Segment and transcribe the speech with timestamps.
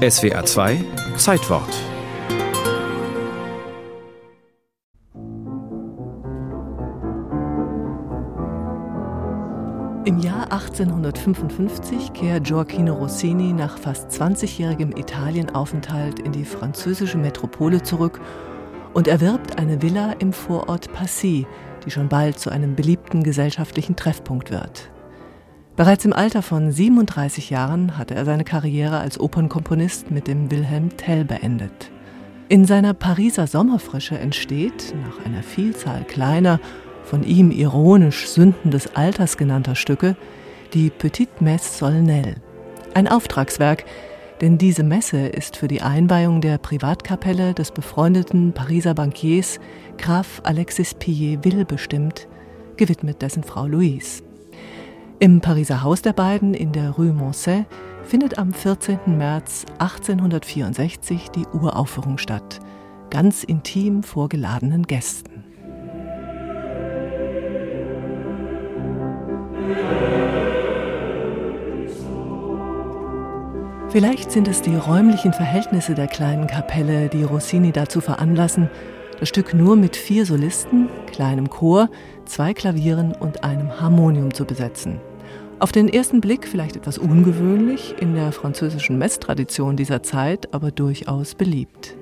[0.00, 0.82] SWR 2
[1.18, 1.68] Zeitwort
[10.06, 18.22] Im Jahr 1855 kehrt Gioacchino Rossini nach fast 20-jährigem Italienaufenthalt in die französische Metropole zurück
[18.94, 21.46] und erwirbt eine Villa im Vorort Passy,
[21.84, 24.90] die schon bald zu einem beliebten gesellschaftlichen Treffpunkt wird.
[25.80, 30.94] Bereits im Alter von 37 Jahren hatte er seine Karriere als Opernkomponist mit dem Wilhelm
[30.98, 31.90] Tell beendet.
[32.50, 36.60] In seiner Pariser Sommerfrische entsteht, nach einer Vielzahl kleiner,
[37.02, 40.16] von ihm ironisch Sünden des Alters genannter Stücke,
[40.74, 42.34] die Petite Messe Solennelle.
[42.92, 43.86] Ein Auftragswerk,
[44.42, 49.58] denn diese Messe ist für die Einweihung der Privatkapelle des befreundeten Pariser Bankiers
[49.96, 52.28] Graf Alexis Pillet-Will bestimmt,
[52.76, 54.22] gewidmet dessen Frau Louise.
[55.22, 57.66] Im Pariser Haus der beiden in der Rue Moncey
[58.04, 59.18] findet am 14.
[59.18, 62.58] März 1864 die Uraufführung statt,
[63.10, 65.44] ganz intim vor geladenen Gästen.
[73.90, 78.70] Vielleicht sind es die räumlichen Verhältnisse der kleinen Kapelle, die Rossini dazu veranlassen,
[79.18, 81.90] das Stück nur mit vier Solisten, kleinem Chor,
[82.24, 84.98] zwei Klavieren und einem Harmonium zu besetzen.
[85.60, 91.34] Auf den ersten Blick vielleicht etwas ungewöhnlich, in der französischen Messtradition dieser Zeit aber durchaus
[91.34, 91.98] beliebt.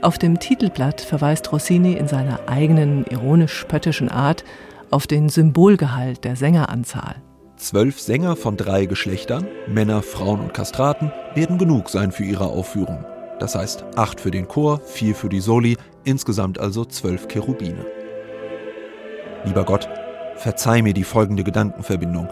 [0.00, 4.44] Auf dem Titelblatt verweist Rossini in seiner eigenen ironisch-spöttischen Art
[4.90, 7.16] auf den Symbolgehalt der Sängeranzahl.
[7.56, 13.04] Zwölf Sänger von drei Geschlechtern, Männer, Frauen und Kastraten, werden genug sein für ihre Aufführung.
[13.38, 17.84] Das heißt acht für den Chor, vier für die Soli, insgesamt also zwölf Cherubine.
[19.44, 19.86] Lieber Gott,
[20.36, 22.28] verzeih mir die folgende Gedankenverbindung.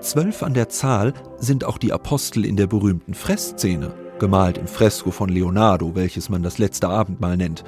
[0.00, 5.10] Zwölf an der Zahl sind auch die Apostel in der berühmten Fressszene, gemalt im Fresko
[5.10, 7.64] von Leonardo, welches man das letzte Abendmahl nennt.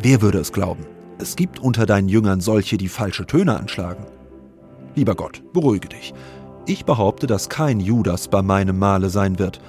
[0.00, 0.84] Wer würde es glauben?
[1.18, 4.06] Es gibt unter deinen Jüngern solche, die falsche Töne anschlagen.
[4.96, 6.12] Lieber Gott, beruhige dich.
[6.66, 9.60] Ich behaupte, dass kein Judas bei meinem Male sein wird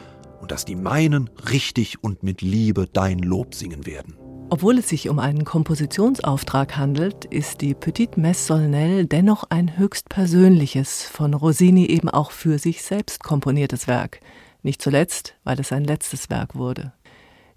[0.41, 4.15] und dass die meinen richtig und mit Liebe dein Lob singen werden.
[4.53, 10.09] Obwohl es sich um einen Kompositionsauftrag handelt, ist die Petite Messe Solennelle dennoch ein höchst
[10.09, 14.19] persönliches, von Rossini eben auch für sich selbst komponiertes Werk.
[14.61, 16.93] Nicht zuletzt, weil es sein letztes Werk wurde.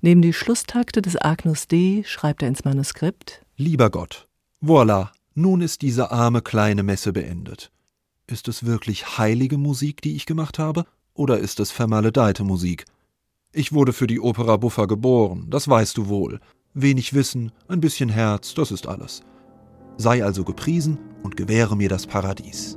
[0.01, 4.27] Neben die Schlusstakte des Agnus Dei schreibt er ins Manuskript: Lieber Gott,
[4.65, 7.71] voilà, nun ist diese arme kleine Messe beendet.
[8.27, 12.87] Ist es wirklich heilige Musik, die ich gemacht habe, oder ist es vermaledeite Musik?
[13.53, 16.41] Ich wurde für die Opera Buffa geboren, das weißt du wohl.
[16.79, 19.23] Wenig Wissen, ein bisschen Herz, das ist alles.
[19.97, 22.77] Sei also gepriesen und gewähre mir das Paradies.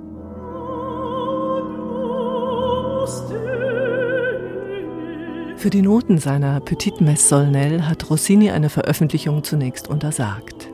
[5.57, 10.69] Für die Noten seiner Petite Messe Solennelle hat Rossini eine Veröffentlichung zunächst untersagt.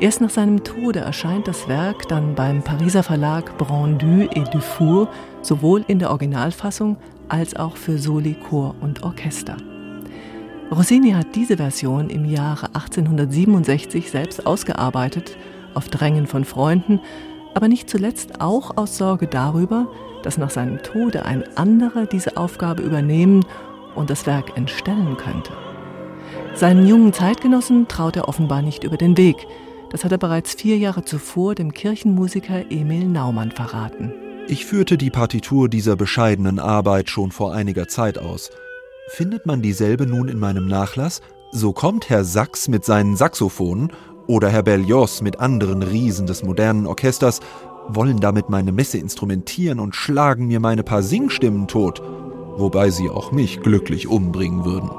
[0.00, 5.08] Erst nach seinem Tode erscheint das Werk dann beim Pariser Verlag Brandu et Dufour
[5.42, 6.96] sowohl in der Originalfassung
[7.28, 9.56] als auch für Soli, Chor und Orchester.
[10.70, 15.38] Rossini hat diese Version im Jahre 1867 selbst ausgearbeitet,
[15.72, 17.00] auf Drängen von Freunden,
[17.54, 19.88] aber nicht zuletzt auch aus Sorge darüber,
[20.22, 23.46] dass nach seinem Tode ein anderer diese Aufgabe übernehmen
[23.94, 25.52] und das Werk entstellen könnte.
[26.54, 29.46] Seinen jungen Zeitgenossen traut er offenbar nicht über den Weg.
[29.90, 34.12] Das hat er bereits vier Jahre zuvor dem Kirchenmusiker Emil Naumann verraten.
[34.48, 38.50] Ich führte die Partitur dieser bescheidenen Arbeit schon vor einiger Zeit aus–
[39.10, 43.90] Findet man dieselbe nun in meinem Nachlass, so kommt Herr Sachs mit seinen Saxophonen
[44.26, 47.40] oder Herr Berlioz mit anderen Riesen des modernen Orchesters,
[47.88, 52.02] wollen damit meine Messe instrumentieren und schlagen mir meine paar Singstimmen tot,
[52.58, 54.90] wobei sie auch mich glücklich umbringen würden.